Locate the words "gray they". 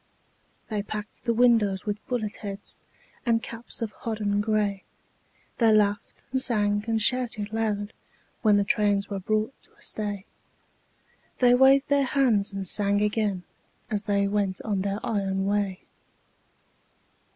4.41-5.71